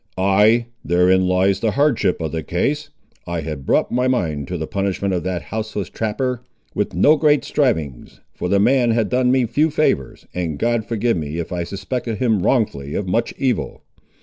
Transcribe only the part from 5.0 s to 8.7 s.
of that houseless trapper, with no great strivings, for the